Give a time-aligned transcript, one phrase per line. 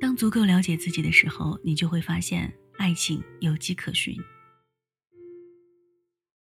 [0.00, 4.16] 当足够了解自己的时候，你就会发现爱情有迹可循。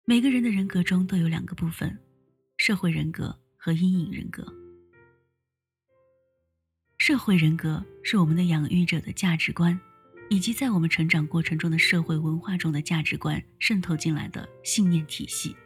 [0.05, 1.99] 每个人的人格中都有两个部分：
[2.57, 4.47] 社会人格和阴影人格。
[6.99, 9.79] 社会人格是我们的养育者的价值观，
[10.29, 15.57] 以及在我们成长过程中的社会文化中的价值观渗透进来的信念体系。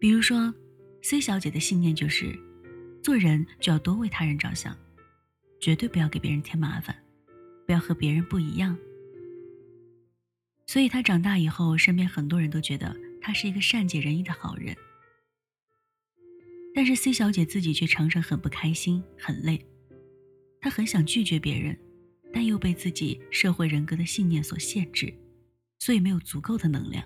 [0.00, 0.54] 比如说
[1.02, 2.38] ，C 小姐的信念就是，
[3.02, 4.76] 做人就要多为他人着想，
[5.60, 6.96] 绝对不要给别人添麻烦，
[7.66, 8.76] 不要和别人不一样。
[10.66, 14.76] 所以她长大以后，身边很多人都觉得她是一个善解人意的好人。
[16.74, 19.64] 但是 C 小姐自己却常常很不开心、很累，
[20.60, 21.78] 她很想拒绝别人，
[22.32, 25.14] 但又被自己社会人格的信念所限制，
[25.78, 27.02] 所以没有足够的能量。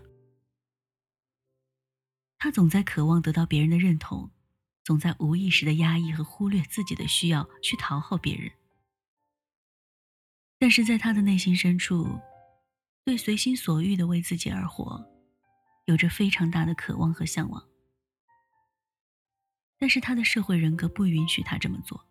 [2.38, 4.28] 她总在渴望得到别人的认同，
[4.90, 8.50] 总在无意识的压抑和忽略自己的需要去讨好别人。
[10.58, 12.18] 但是在他的内心深处，
[13.04, 15.00] 对随心所欲的为自己而活，
[15.84, 17.64] 有着非常大的渴望和向往。
[19.78, 22.04] 但是他的社会人格不允许他这么做，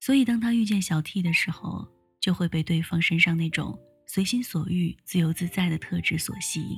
[0.00, 1.88] 所以当他遇见小 T 的时候，
[2.20, 6.76] 就会被对方身上那种随心所欲、自由自在的特质所吸引。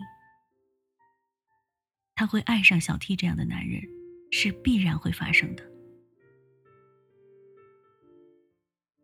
[2.14, 3.82] 他会爱上小 T 这样的男人，
[4.30, 5.64] 是必然会发生的。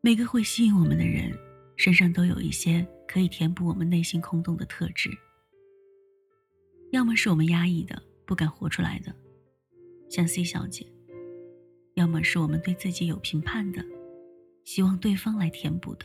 [0.00, 1.36] 每个会吸引我们的人，
[1.76, 5.10] 身上都有一些可以填补我们内心空洞的特质，
[6.92, 8.02] 要么是我们压抑的。
[8.26, 9.14] 不敢活出来的，
[10.10, 10.84] 像 C 小姐；
[11.94, 13.86] 要么是我们对自己有评判的，
[14.64, 16.04] 希望对方来填补的。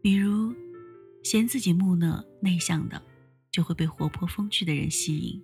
[0.00, 0.54] 比如，
[1.22, 3.02] 嫌自己木讷内向的，
[3.52, 5.42] 就会被活泼风趣的人吸引；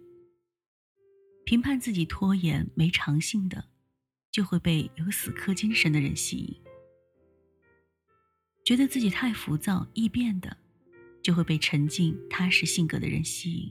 [1.44, 3.68] 评判自己拖延没长性的，
[4.32, 6.62] 就会被有死磕精神的人吸引；
[8.64, 10.56] 觉得自己太浮躁易变的，
[11.22, 13.70] 就会被沉静踏实性格的人吸引。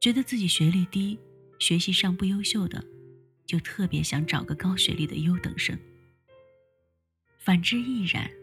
[0.00, 1.16] 觉得自己学历低，
[1.60, 2.84] 学习上不优秀的，
[3.46, 5.78] 就特别想找个高学历的优等生。
[7.38, 8.37] 反之亦然。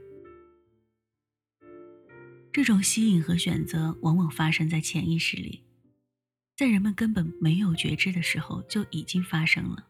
[2.55, 5.61] 这种吸引和选择往往发生在潜意识里，
[6.55, 9.85] 在人们根本没有觉知的时候就已经发生了。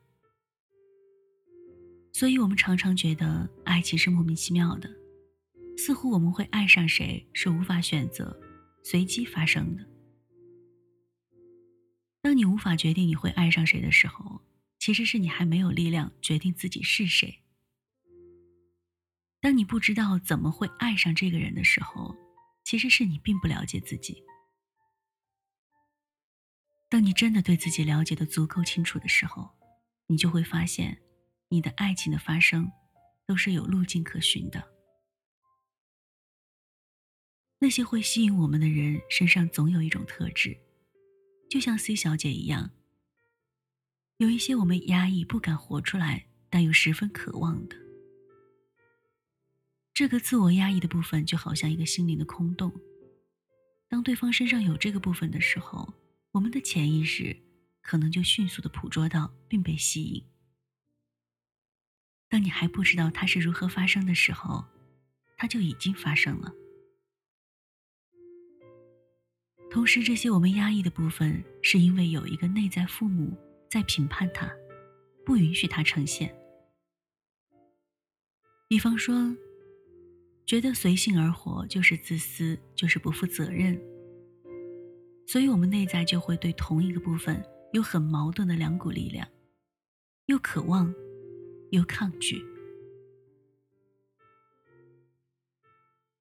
[2.12, 4.90] 所以，我们常常觉得爱情是莫名其妙的，
[5.78, 8.36] 似乎我们会爱上谁是无法选择、
[8.84, 9.88] 随机发生的。
[12.24, 14.42] 当你无法决定你会爱上谁的时候，
[14.80, 17.42] 其实是你还没有力量决定自己是谁。
[19.40, 22.18] 当你不知道怎么会爱上这个人的时候，
[22.66, 24.24] 其实是你并不了解自己。
[26.90, 29.52] 当你真的对自己了解的足够清楚的时候，
[30.08, 31.02] 你就会发现，
[31.50, 32.72] 你的爱情的发生，
[33.28, 34.72] 都是有路径可循的。
[37.60, 40.60] 那些会吸引我们的人身上总有一种特质。
[41.50, 42.72] 就像 C 小姐一样，
[44.18, 47.85] 有一些我们压抑不敢活出来，但又十分渴望的。
[49.96, 52.70] 这个自我压抑的部分，就好像一个心灵的空洞。
[53.88, 55.94] 当对方身上有这个部分的时候，
[56.32, 57.34] 我们的潜意识
[57.82, 60.22] 可能就迅速的捕捉到并被吸引。
[62.28, 64.66] 当你还不知道它是如何发生的时候，
[65.38, 66.52] 它就已经发生了。
[69.72, 73.34] 同时，这些我们压抑的部分，是因为有一个内在父母
[73.70, 74.52] 在评判他，
[75.26, 76.38] 不允许他呈现。
[78.68, 79.34] 比方说，
[80.46, 83.82] 觉得随性而活就是自私，就是不负责任，
[85.26, 89.28] 所以我们内在就会对同一个部分有很矛盾的两股力量，
[90.28, 90.94] 又渴望，
[91.72, 92.46] 又抗拒。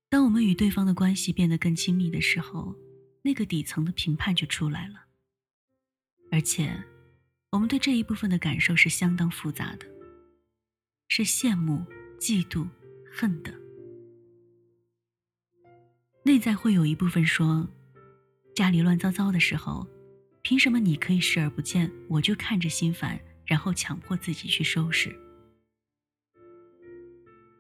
[0.09, 2.75] 当我们与对方的关系变得更亲密的时候，
[3.23, 5.05] 那个底层的评判就出来了，
[6.31, 6.83] 而且，
[7.51, 9.87] 我们对这一部分的感受是相当复杂的，
[11.09, 11.85] 是羡慕、
[12.19, 12.67] 嫉妒、
[13.13, 13.64] 恨的。
[16.27, 17.69] 内在会有一部分说
[18.57, 19.87] ：“家里乱糟糟的时候，
[20.41, 25.15] 凭什么你可以视而不见，我就看着心烦，然后强迫自己去收拾？”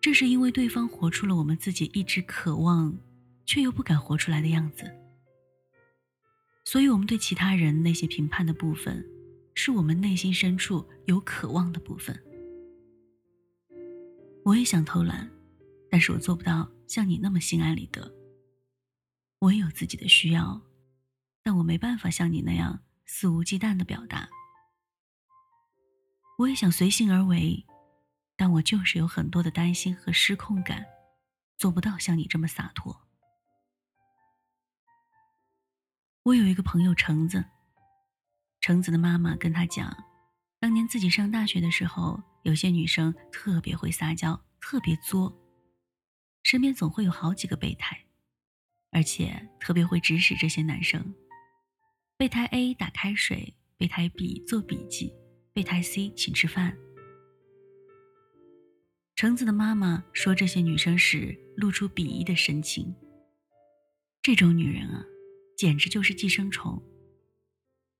[0.00, 2.96] 这是因为对方活出了我们自己一直渴望，
[3.44, 4.90] 却又不敢活出来的样子。
[6.64, 9.06] 所以，我们对其他人那些评判的部分，
[9.54, 12.18] 是我们内心深处有渴望的部分。
[14.42, 15.30] 我也想偷懒，
[15.90, 18.10] 但是我做不到像你那么心安理得。
[19.44, 20.62] 我也有自己的需要，
[21.42, 24.30] 但我没办法像你那样肆无忌惮的表达。
[26.38, 27.66] 我也想随性而为，
[28.36, 30.86] 但我就是有很多的担心和失控感，
[31.58, 33.06] 做不到像你这么洒脱。
[36.22, 37.44] 我有一个朋友橙子，
[38.62, 39.94] 橙子的妈妈跟他讲，
[40.58, 45.38] 当年自己上大学的时候，有些女生特别会撒娇，特别作，
[46.42, 48.06] 身边总会有好几个备胎，
[48.94, 51.14] 而且特别会指使这些男生。
[52.16, 55.12] 备胎 A 打开水，备胎 B 做笔记，
[55.52, 56.74] 备胎 C 请吃饭。
[59.16, 62.94] 橙子的妈妈说，这些女生时露出鄙夷的神情。
[64.22, 65.04] 这种女人啊。
[65.56, 66.82] 简直就是寄生虫。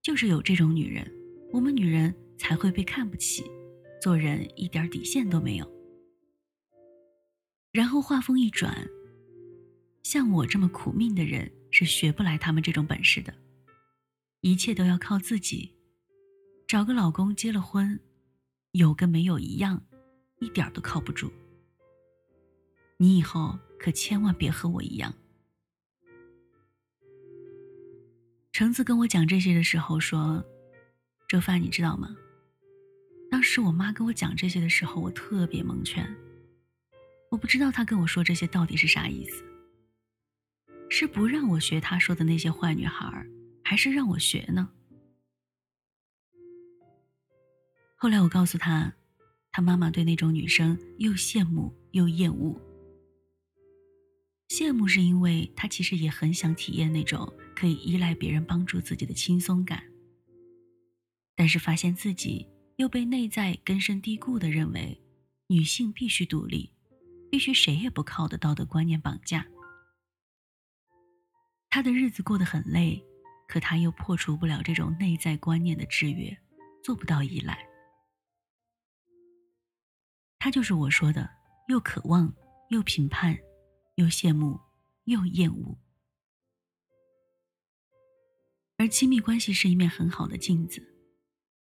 [0.02, 1.08] 就是有这种女人，
[1.52, 3.44] 我们女人才会被看不起，
[4.02, 5.73] 做人一点底线都没有。
[7.70, 8.87] 然后话锋一转，
[10.04, 13.34] 像我这么苦命的人是学不来他们这种本事的，
[14.42, 15.74] 一切都要靠自己。
[16.68, 17.98] 找个老公结了婚，
[18.72, 19.82] 有跟没有一样，
[20.40, 21.32] 一点都靠不住。
[22.98, 25.12] 你以后可千万别和我一样。
[28.52, 30.44] 橙子跟我讲这些的时候说
[31.26, 32.14] ：“周范，你知道吗？
[33.30, 36.06] 当时我妈跟我讲这些的时候，我特别蒙圈。
[37.30, 39.42] 我不知道她跟我说这些到底是啥意思，
[40.96, 43.26] 是不让我学他说的那些坏女孩，
[43.64, 44.70] 还是让我学呢？”
[47.99, 48.94] 后来我告诉她，
[49.50, 52.56] 她妈妈对那种女生又羡慕又厌恶。
[54.50, 57.32] 羡慕是因为她其实也很想体验那种。
[57.56, 59.85] 可以依赖别人帮助自己的轻松感，
[61.37, 65.00] 但是发现自己又被内在根深蒂固的认为
[65.46, 66.73] 女性必须独立，
[67.31, 69.46] 必须谁也不靠的道德观念绑架。
[71.74, 73.04] 他的日子过得很累，
[73.48, 76.38] 可他又破除不了这种内在观念的制约，
[76.84, 77.66] 做不到依赖。
[80.38, 81.28] 他就是我说的，
[81.66, 82.32] 又渴望，
[82.68, 83.36] 又评判，
[83.96, 84.60] 又羡慕，
[85.06, 85.76] 又厌恶。
[88.76, 90.80] 而亲密关系是一面很好的镜子，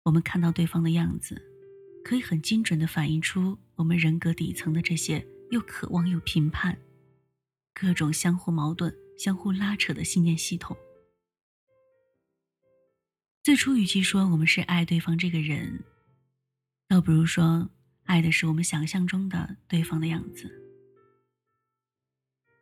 [0.05, 1.43] 我们看到对方的样子，
[2.05, 6.79] 可以很精准的反映出我们人格底层的这些又渴望又评判、
[7.75, 10.77] 各种相互矛盾、相互拉扯的信念系统。
[13.43, 15.83] 最初，与其说我们是爱对方这个人，
[16.87, 17.69] 倒不如说
[18.05, 20.51] 爱的是我们想象中的对方的样子。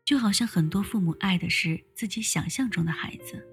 [0.05, 3.45] 就好像很多父母爱的是自己想象中的孩子。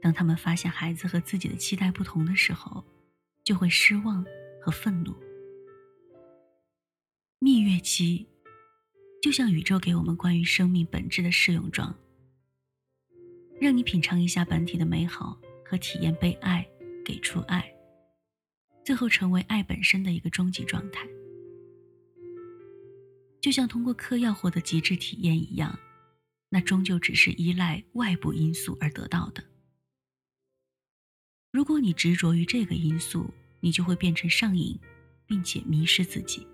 [0.00, 2.82] 当他们发现孩子和自己的期待不同的时候，
[3.44, 4.24] 就会失望
[4.62, 5.14] 和愤怒。
[7.40, 8.26] 蜜月期，
[9.20, 11.94] 就像宇宙给我们关于生命本质的试用装，
[13.60, 16.66] 让你品尝一下本体的美好和体验被爱，
[17.04, 17.70] 给出爱，
[18.84, 21.06] 最后成为爱本身的一个终极状态。
[23.42, 25.78] 就像通过嗑药获得极致体验一样，
[26.48, 29.44] 那终究只是依赖外部因素而得到的。
[31.52, 34.78] 如果你执着于这个因素，你就会变成上瘾，
[35.26, 36.46] 并且迷失自己。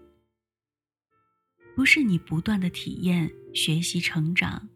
[1.76, 4.67] 不是你不断的体验、学习、成长、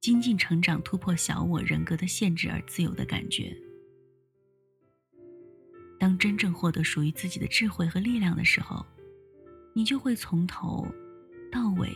[0.00, 3.54] 精进、成长、突破小我人格的限制而自由的感觉。
[6.00, 8.84] 当真正获得属于自己的智慧和力量的时候，
[9.74, 10.88] 你就会从头
[11.52, 11.92] 到尾，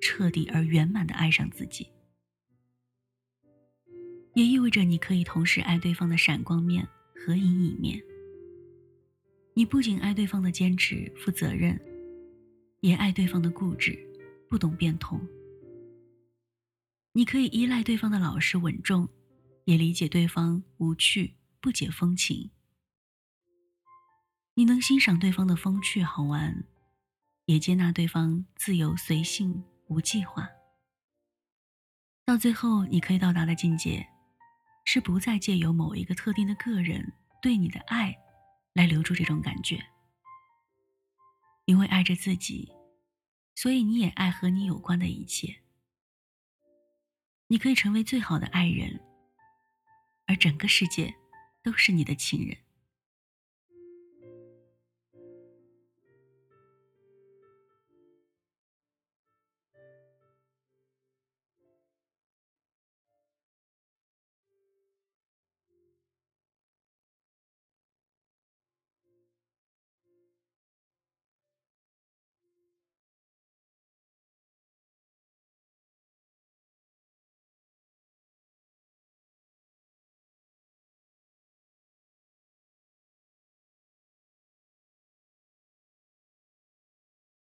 [0.00, 1.86] 彻底而圆满的爱上自己。
[4.34, 6.88] 也意味着你可以同时爱对方的闪光面。
[7.22, 8.02] 和阴影面，
[9.52, 11.78] 你不仅爱对方的坚持、负责任，
[12.80, 13.98] 也爱对方的固执、
[14.48, 15.20] 不懂变通。
[17.12, 19.08] 你可以依赖对方的老实稳重，
[19.64, 22.50] 也理解对方无趣、不解风情。
[24.54, 26.64] 你能欣赏对方的风趣好玩，
[27.46, 30.48] 也接纳对方自由随性、无计划。
[32.24, 34.06] 到最后，你可以到达的境界。
[34.86, 38.16] 是不再借由某一个特定的个人对你的爱，
[38.72, 39.78] 来留住这种感觉。
[41.64, 42.72] 因为爱着自己，
[43.54, 45.60] 所以你也爱和你有关的一切。
[47.46, 49.00] 你可以成为最好的爱人，
[50.26, 51.14] 而整个世界
[51.62, 52.56] 都是你的情人。